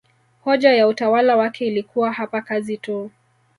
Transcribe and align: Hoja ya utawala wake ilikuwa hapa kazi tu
Hoja 0.43 0.73
ya 0.73 0.87
utawala 0.87 1.35
wake 1.35 1.67
ilikuwa 1.67 2.11
hapa 2.11 2.41
kazi 2.41 2.77
tu 2.77 3.11